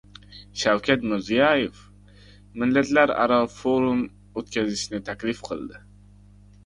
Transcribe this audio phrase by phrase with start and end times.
[0.61, 1.83] Shavkat Mirziyoev
[2.63, 4.01] millatlararo forum
[4.43, 5.83] o‘tkazishni taklif qildi